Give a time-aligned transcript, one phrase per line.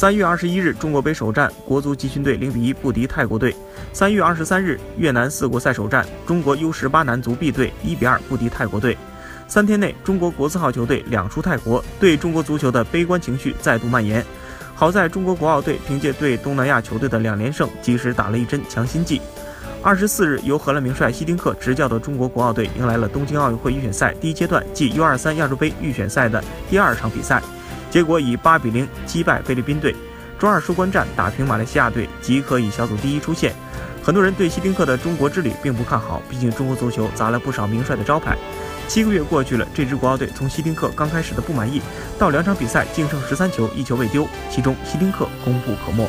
[0.00, 3.54] 三月二十一日，中国杯首战，国足集训队零比一不敌泰国队。
[3.92, 8.96] 三月二十三日，越南四国赛首战，中国 U 十八男足 B 队一比二不敌泰国队。
[9.46, 14.24] 三天内，中国国字号球队两输泰国，对中国足球的悲观情绪再度蔓延。
[14.74, 19.20] 好在中国国奥队凭借对东南亚球队的两连胜，及时打了一针强心剂。
[19.82, 27.42] 二十四日，由荷兰名帅希丁克执教的中国国奥队迎来了东京奥运会预选赛第一阶段暨 U 二三亚洲杯预选赛的第二场比赛。
[27.90, 29.94] 结果以八比零击败菲律宾队，
[30.38, 33.52] 周二收官战打平马来西亚队，即可以小组第一出线。
[34.02, 38.38] 很多人对希丁克的中国之旅并不看好，毕竟中国足球砸了不少名帅的招牌。
[38.88, 41.82] 七个月过去了，这支国奥队从希丁克刚开始的不满意，
[42.18, 46.08] 到两场比赛净胜十三球，一球未丢，其中希丁克功不可没。